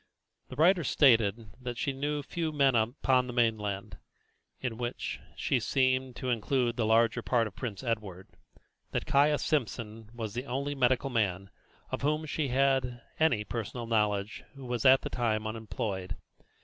The 0.49 0.55
writer 0.55 0.83
stated 0.83 1.51
that 1.61 1.77
she 1.77 1.93
knew 1.93 2.23
few 2.23 2.51
men 2.51 2.73
upon 2.73 3.27
the 3.27 3.33
mainland 3.33 3.99
in 4.59 4.79
which 4.79 5.19
she 5.35 5.59
seemed 5.59 6.15
to 6.15 6.31
include 6.31 6.75
the 6.75 6.87
larger 6.87 7.21
island 7.29 7.45
of 7.49 7.55
Prince 7.55 7.83
Edward 7.83 8.29
that 8.93 9.05
Caius 9.05 9.45
Simpson 9.45 10.09
was 10.11 10.33
the 10.33 10.47
only 10.47 10.73
medical 10.73 11.11
man 11.11 11.51
of 11.91 12.01
whom 12.01 12.25
she 12.25 12.47
had 12.47 13.03
any 13.19 13.43
personal 13.43 13.85
knowledge 13.85 14.43
who 14.55 14.65
was 14.65 14.85
at 14.85 15.01
that 15.03 15.11
time 15.11 15.45
unemployed. 15.45 16.15